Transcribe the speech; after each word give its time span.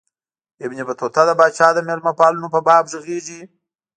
ابن 0.65 0.77
بطوطه 0.87 1.21
د 1.27 1.31
پاچا 1.39 1.67
د 1.73 1.79
مېلمه 1.87 2.13
پالنو 2.19 2.47
په 2.53 2.59
باب 2.67 2.83
ږغیږي. 2.91 3.41